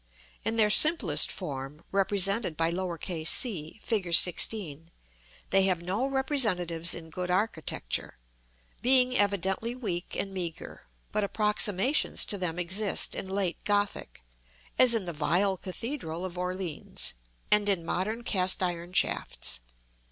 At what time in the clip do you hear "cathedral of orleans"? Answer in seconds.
15.55-17.13